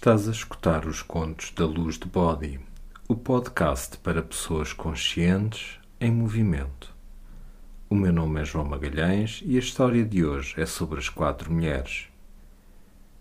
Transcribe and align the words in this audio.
Estás 0.00 0.26
a 0.26 0.30
escutar 0.30 0.86
os 0.86 1.02
contos 1.02 1.50
da 1.50 1.66
Luz 1.66 1.98
de 1.98 2.06
Body, 2.06 2.58
o 3.06 3.14
podcast 3.14 3.98
para 3.98 4.22
pessoas 4.22 4.72
conscientes 4.72 5.78
em 6.00 6.10
movimento. 6.10 6.96
O 7.90 7.94
meu 7.94 8.10
nome 8.10 8.40
é 8.40 8.44
João 8.46 8.64
Magalhães 8.64 9.42
e 9.44 9.56
a 9.56 9.58
história 9.58 10.02
de 10.02 10.24
hoje 10.24 10.58
é 10.58 10.64
sobre 10.64 10.98
as 10.98 11.10
quatro 11.10 11.52
mulheres. 11.52 12.08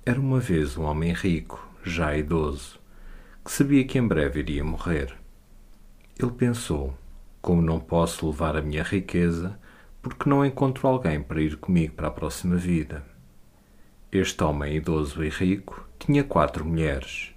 Era 0.05 0.21
uma 0.21 0.39
vez 0.39 0.77
um 0.77 0.83
homem 0.83 1.11
rico, 1.11 1.69
já 1.83 2.15
idoso, 2.15 2.79
que 3.43 3.51
sabia 3.51 3.83
que 3.83 3.99
em 3.99 4.07
breve 4.07 4.39
iria 4.39 4.63
morrer. 4.63 5.13
Ele 6.17 6.31
pensou: 6.31 6.97
como 7.41 7.61
não 7.61 7.81
posso 7.81 8.25
levar 8.25 8.55
a 8.55 8.61
minha 8.61 8.83
riqueza, 8.83 9.59
porque 10.01 10.29
não 10.29 10.45
encontro 10.45 10.87
alguém 10.87 11.21
para 11.21 11.41
ir 11.41 11.57
comigo 11.57 11.95
para 11.95 12.07
a 12.07 12.11
próxima 12.11 12.55
vida? 12.55 13.03
Este 14.09 14.41
homem 14.45 14.77
idoso 14.77 15.21
e 15.21 15.27
rico 15.27 15.88
tinha 15.99 16.23
quatro 16.23 16.65
mulheres. 16.65 17.35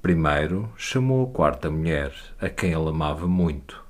Primeiro 0.00 0.72
chamou 0.76 1.28
a 1.28 1.30
quarta 1.30 1.70
mulher, 1.70 2.12
a 2.40 2.48
quem 2.48 2.72
ele 2.72 2.88
amava 2.88 3.28
muito. 3.28 3.84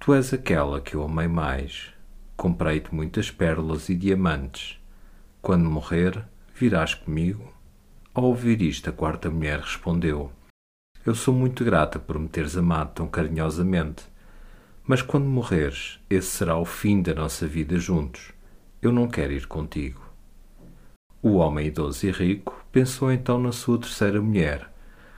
Tu 0.00 0.12
és 0.12 0.34
aquela 0.34 0.80
que 0.80 0.96
eu 0.96 1.04
amei 1.04 1.28
mais. 1.28 1.92
Comprei-te 2.36 2.92
muitas 2.92 3.30
pérolas 3.30 3.88
e 3.88 3.94
diamantes. 3.94 4.78
Quando 5.40 5.70
morrer, 5.70 6.22
virás 6.54 6.92
comigo? 6.92 7.54
Ao 8.12 8.24
ouvir 8.24 8.60
isto, 8.60 8.90
a 8.90 8.92
quarta 8.92 9.30
mulher 9.30 9.60
respondeu: 9.60 10.32
Eu 11.04 11.14
sou 11.14 11.32
muito 11.32 11.64
grata 11.64 11.98
por 11.98 12.18
me 12.18 12.28
teres 12.28 12.56
amado 12.56 12.94
tão 12.94 13.06
carinhosamente. 13.06 14.04
Mas 14.84 15.02
quando 15.02 15.26
morreres, 15.26 16.00
esse 16.10 16.28
será 16.28 16.58
o 16.58 16.64
fim 16.64 17.00
da 17.00 17.14
nossa 17.14 17.46
vida 17.46 17.78
juntos. 17.78 18.32
Eu 18.82 18.92
não 18.92 19.08
quero 19.08 19.32
ir 19.32 19.46
contigo. 19.46 20.05
O 21.28 21.38
homem 21.38 21.66
idoso 21.66 22.06
e 22.06 22.12
rico 22.12 22.64
pensou 22.70 23.10
então 23.10 23.36
na 23.36 23.50
sua 23.50 23.80
terceira 23.80 24.22
mulher, 24.22 24.72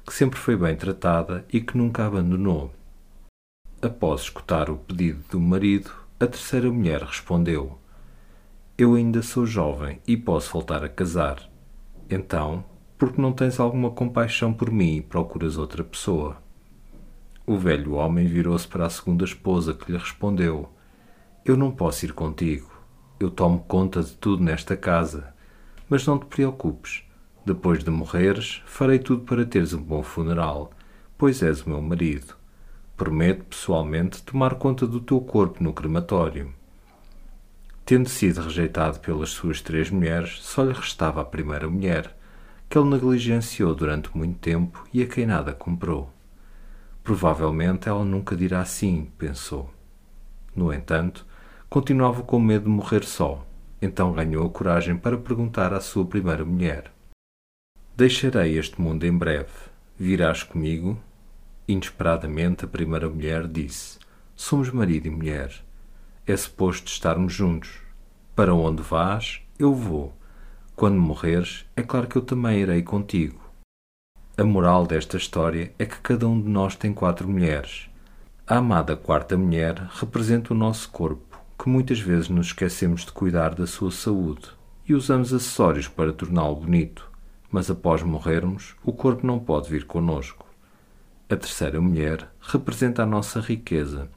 que 0.06 0.14
sempre 0.14 0.38
foi 0.38 0.56
bem 0.56 0.74
tratada 0.74 1.44
e 1.52 1.60
que 1.60 1.76
nunca 1.76 2.06
abandonou. 2.06 2.72
Após 3.82 4.22
escutar 4.22 4.70
o 4.70 4.78
pedido 4.78 5.22
do 5.30 5.38
marido, 5.38 5.90
a 6.18 6.26
terceira 6.26 6.72
mulher 6.72 7.02
respondeu: 7.02 7.78
Eu 8.78 8.94
ainda 8.94 9.20
sou 9.20 9.44
jovem 9.44 10.00
e 10.06 10.16
posso 10.16 10.50
voltar 10.50 10.82
a 10.82 10.88
casar. 10.88 11.46
Então, 12.08 12.64
por 12.96 13.12
que 13.12 13.20
não 13.20 13.34
tens 13.34 13.60
alguma 13.60 13.90
compaixão 13.90 14.50
por 14.50 14.70
mim 14.70 14.96
e 14.96 15.02
procuras 15.02 15.58
outra 15.58 15.84
pessoa? 15.84 16.38
O 17.46 17.58
velho 17.58 17.92
homem 17.92 18.26
virou-se 18.26 18.66
para 18.66 18.86
a 18.86 18.90
segunda 18.90 19.26
esposa, 19.26 19.74
que 19.74 19.92
lhe 19.92 19.98
respondeu: 19.98 20.72
Eu 21.44 21.54
não 21.54 21.70
posso 21.70 22.06
ir 22.06 22.14
contigo. 22.14 22.72
Eu 23.20 23.30
tomo 23.30 23.58
conta 23.58 24.02
de 24.02 24.14
tudo 24.14 24.42
nesta 24.42 24.74
casa 24.74 25.36
mas 25.88 26.06
não 26.06 26.18
te 26.18 26.26
preocupes. 26.26 27.02
Depois 27.44 27.82
de 27.82 27.90
morreres, 27.90 28.62
farei 28.66 28.98
tudo 28.98 29.22
para 29.22 29.46
teres 29.46 29.72
um 29.72 29.82
bom 29.82 30.02
funeral, 30.02 30.70
pois 31.16 31.42
és 31.42 31.62
o 31.62 31.70
meu 31.70 31.80
marido. 31.80 32.34
Prometo 32.96 33.44
pessoalmente 33.44 34.22
tomar 34.22 34.56
conta 34.56 34.86
do 34.86 35.00
teu 35.00 35.20
corpo 35.20 35.62
no 35.62 35.72
crematório. 35.72 36.52
Tendo 37.86 38.08
sido 38.08 38.42
rejeitado 38.42 39.00
pelas 39.00 39.30
suas 39.30 39.62
três 39.62 39.88
mulheres, 39.88 40.40
só 40.42 40.62
lhe 40.62 40.74
restava 40.74 41.22
a 41.22 41.24
primeira 41.24 41.70
mulher, 41.70 42.14
que 42.68 42.76
ele 42.76 42.90
negligenciou 42.90 43.74
durante 43.74 44.14
muito 44.14 44.38
tempo 44.40 44.84
e 44.92 45.02
a 45.02 45.06
quem 45.06 45.24
nada 45.24 45.54
comprou. 45.54 46.12
Provavelmente 47.02 47.88
ela 47.88 48.04
nunca 48.04 48.36
dirá 48.36 48.62
sim, 48.66 49.10
pensou. 49.16 49.72
No 50.54 50.70
entanto, 50.70 51.24
continuava 51.70 52.22
com 52.22 52.38
medo 52.38 52.64
de 52.64 52.70
morrer 52.70 53.04
só 53.04 53.47
então 53.80 54.12
ganhou 54.12 54.46
a 54.46 54.50
coragem 54.50 54.96
para 54.96 55.16
perguntar 55.16 55.72
à 55.72 55.80
sua 55.80 56.04
primeira 56.04 56.44
mulher: 56.44 56.92
Deixarei 57.96 58.56
este 58.58 58.80
mundo 58.80 59.04
em 59.04 59.16
breve. 59.16 59.50
Virás 59.98 60.42
comigo? 60.42 60.98
Inesperadamente, 61.66 62.64
a 62.64 62.68
primeira 62.68 63.08
mulher 63.08 63.46
disse: 63.48 63.98
Somos 64.36 64.70
marido 64.70 65.06
e 65.06 65.10
mulher. 65.10 65.52
É 66.26 66.36
suposto 66.36 66.90
estarmos 66.90 67.32
juntos. 67.32 67.80
Para 68.36 68.54
onde 68.54 68.82
vás, 68.82 69.40
eu 69.58 69.74
vou. 69.74 70.14
Quando 70.76 71.00
morreres, 71.00 71.66
é 71.74 71.82
claro 71.82 72.06
que 72.06 72.16
eu 72.16 72.22
também 72.22 72.60
irei 72.60 72.82
contigo. 72.82 73.40
A 74.36 74.44
moral 74.44 74.86
desta 74.86 75.16
história 75.16 75.74
é 75.76 75.84
que 75.84 75.98
cada 75.98 76.28
um 76.28 76.40
de 76.40 76.48
nós 76.48 76.76
tem 76.76 76.94
quatro 76.94 77.28
mulheres. 77.28 77.90
A 78.46 78.58
amada 78.58 78.96
quarta 78.96 79.36
mulher 79.36 79.88
representa 79.90 80.54
o 80.54 80.56
nosso 80.56 80.88
corpo 80.90 81.27
que 81.58 81.68
muitas 81.68 81.98
vezes 81.98 82.28
nos 82.28 82.48
esquecemos 82.48 83.04
de 83.04 83.10
cuidar 83.10 83.54
da 83.54 83.66
sua 83.66 83.90
saúde 83.90 84.48
e 84.86 84.94
usamos 84.94 85.34
acessórios 85.34 85.88
para 85.88 86.12
torná-lo 86.12 86.54
bonito, 86.54 87.10
mas 87.50 87.68
após 87.68 88.02
morrermos, 88.02 88.76
o 88.84 88.92
corpo 88.92 89.26
não 89.26 89.40
pode 89.40 89.68
vir 89.68 89.84
conosco. 89.84 90.46
A 91.28 91.36
terceira 91.36 91.80
mulher 91.80 92.30
representa 92.40 93.02
a 93.02 93.06
nossa 93.06 93.40
riqueza 93.40 94.08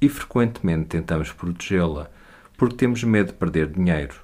e 0.00 0.08
frequentemente 0.08 0.86
tentamos 0.86 1.32
protegê-la 1.32 2.10
porque 2.56 2.76
temos 2.76 3.02
medo 3.02 3.28
de 3.28 3.38
perder 3.38 3.72
dinheiro, 3.72 4.16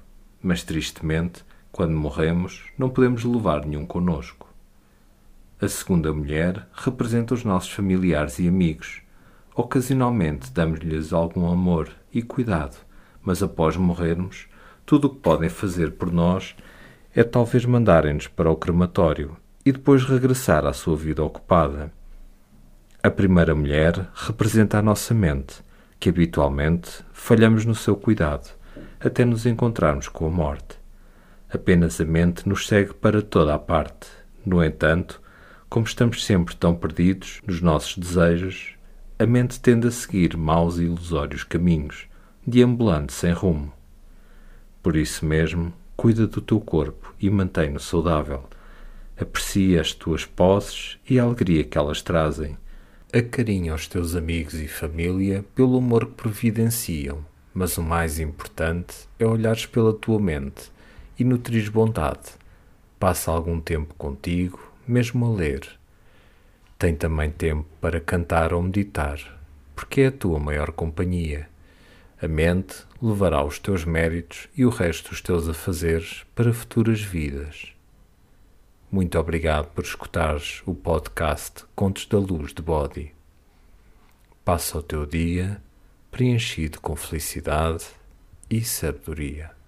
mas 0.42 0.62
tristemente, 0.62 1.42
quando 1.72 1.92
morremos, 1.92 2.64
não 2.78 2.90
podemos 2.90 3.24
levar 3.24 3.64
nenhum 3.64 3.86
conosco. 3.86 4.48
A 5.60 5.66
segunda 5.66 6.12
mulher 6.12 6.68
representa 6.72 7.34
os 7.34 7.42
nossos 7.42 7.70
familiares 7.70 8.38
e 8.38 8.46
amigos 8.46 9.02
Ocasionalmente 9.54 10.52
damos-lhes 10.52 11.12
algum 11.12 11.50
amor 11.50 11.90
e 12.12 12.22
cuidado, 12.22 12.76
mas 13.22 13.42
após 13.42 13.76
morrermos, 13.76 14.48
tudo 14.86 15.06
o 15.06 15.10
que 15.10 15.20
podem 15.20 15.48
fazer 15.48 15.92
por 15.92 16.12
nós 16.12 16.54
é 17.14 17.24
talvez 17.24 17.64
mandarem-nos 17.64 18.28
para 18.28 18.50
o 18.50 18.56
crematório 18.56 19.36
e 19.64 19.72
depois 19.72 20.04
regressar 20.04 20.64
à 20.64 20.72
sua 20.72 20.96
vida 20.96 21.22
ocupada. 21.22 21.92
A 23.02 23.10
primeira 23.10 23.54
mulher 23.54 24.08
representa 24.14 24.78
a 24.78 24.82
nossa 24.82 25.14
mente, 25.14 25.62
que 25.98 26.08
habitualmente 26.08 27.04
falhamos 27.12 27.64
no 27.64 27.74
seu 27.74 27.96
cuidado, 27.96 28.50
até 29.00 29.24
nos 29.24 29.46
encontrarmos 29.46 30.08
com 30.08 30.26
a 30.26 30.30
morte. 30.30 30.78
Apenas 31.52 32.00
a 32.00 32.04
mente 32.04 32.48
nos 32.48 32.68
segue 32.68 32.94
para 32.94 33.20
toda 33.20 33.54
a 33.54 33.58
parte. 33.58 34.06
No 34.46 34.62
entanto, 34.62 35.20
como 35.68 35.86
estamos 35.86 36.24
sempre 36.24 36.54
tão 36.54 36.74
perdidos 36.74 37.40
nos 37.46 37.60
nossos 37.60 37.98
desejos, 37.98 38.74
a 39.20 39.26
mente 39.26 39.60
tende 39.60 39.86
a 39.86 39.90
seguir 39.90 40.34
maus 40.34 40.78
e 40.78 40.84
ilusórios 40.84 41.44
caminhos, 41.44 42.06
deambulando 42.46 43.12
sem 43.12 43.34
rumo. 43.34 43.70
Por 44.82 44.96
isso 44.96 45.26
mesmo, 45.26 45.74
cuida 45.94 46.26
do 46.26 46.40
teu 46.40 46.58
corpo 46.58 47.14
e 47.20 47.28
mantém-no 47.28 47.78
saudável. 47.78 48.42
Aprecia 49.20 49.82
as 49.82 49.92
tuas 49.92 50.24
posses 50.24 50.98
e 51.06 51.20
a 51.20 51.24
alegria 51.24 51.62
que 51.62 51.76
elas 51.76 52.00
trazem. 52.00 52.56
Acarinha 53.12 53.74
os 53.74 53.86
teus 53.86 54.16
amigos 54.16 54.54
e 54.54 54.66
família 54.66 55.44
pelo 55.54 55.76
amor 55.76 56.06
que 56.06 56.12
providenciam, 56.12 57.22
mas 57.52 57.76
o 57.76 57.82
mais 57.82 58.18
importante 58.18 59.06
é 59.18 59.26
olhares 59.26 59.66
pela 59.66 59.92
tua 59.92 60.18
mente 60.18 60.72
e 61.18 61.24
nutrires 61.24 61.68
bondade. 61.68 62.30
Passa 62.98 63.30
algum 63.30 63.60
tempo 63.60 63.92
contigo, 63.98 64.58
mesmo 64.88 65.26
a 65.26 65.36
ler 65.36 65.79
tem 66.80 66.96
também 66.96 67.30
tempo 67.30 67.66
para 67.78 68.00
cantar 68.00 68.54
ou 68.54 68.62
meditar, 68.62 69.20
porque 69.76 70.00
é 70.00 70.06
a 70.06 70.10
tua 70.10 70.38
maior 70.38 70.72
companhia. 70.72 71.46
A 72.22 72.26
mente 72.26 72.86
levará 73.02 73.44
os 73.44 73.58
teus 73.58 73.84
méritos 73.84 74.48
e 74.56 74.64
o 74.64 74.70
resto 74.70 75.10
dos 75.10 75.20
teus 75.20 75.46
afazeres 75.46 76.24
para 76.34 76.54
futuras 76.54 77.02
vidas. 77.02 77.74
Muito 78.90 79.18
obrigado 79.18 79.66
por 79.74 79.84
escutares 79.84 80.62
o 80.64 80.74
podcast 80.74 81.66
Contos 81.74 82.06
da 82.06 82.18
Luz 82.18 82.54
de 82.54 82.62
Body. 82.62 83.14
Passa 84.42 84.78
o 84.78 84.82
teu 84.82 85.04
dia 85.04 85.60
preenchido 86.10 86.80
com 86.80 86.96
felicidade 86.96 87.84
e 88.48 88.64
sabedoria. 88.64 89.59